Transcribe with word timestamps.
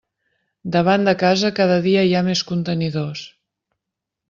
Davant 0.75 1.05
de 1.07 1.13
casa 1.25 1.51
cada 1.59 1.77
dia 1.85 2.07
hi 2.09 2.17
ha 2.17 2.23
més 2.31 2.43
contenidors. 2.53 3.25